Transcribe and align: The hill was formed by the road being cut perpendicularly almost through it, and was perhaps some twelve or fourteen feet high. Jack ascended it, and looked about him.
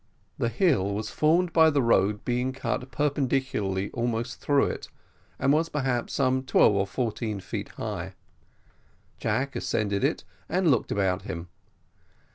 The 0.39 0.49
hill 0.49 0.95
was 0.95 1.11
formed 1.11 1.53
by 1.53 1.69
the 1.69 1.83
road 1.83 2.25
being 2.25 2.53
cut 2.53 2.89
perpendicularly 2.91 3.91
almost 3.91 4.41
through 4.41 4.65
it, 4.65 4.87
and 5.37 5.53
was 5.53 5.69
perhaps 5.69 6.13
some 6.13 6.41
twelve 6.41 6.73
or 6.73 6.87
fourteen 6.87 7.39
feet 7.39 7.69
high. 7.77 8.15
Jack 9.19 9.55
ascended 9.55 10.03
it, 10.03 10.23
and 10.49 10.71
looked 10.71 10.91
about 10.91 11.21
him. 11.21 11.49